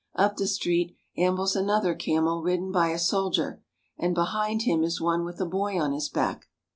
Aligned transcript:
Up 0.15 0.35
the 0.37 0.47
street 0.47 0.95
ambles 1.15 1.55
another 1.55 1.93
camel 1.93 2.41
ridden 2.41 2.71
by 2.71 2.87
a 2.87 2.97
soldier, 2.97 3.61
and 3.99 4.15
behind 4.15 4.63
him 4.63 4.83
is 4.83 4.99
one 4.99 5.23
with 5.25 5.39
a 5.39 5.45
boy 5.45 5.79
on 5.79 5.93
his 5.93 6.09
back. 6.09 6.49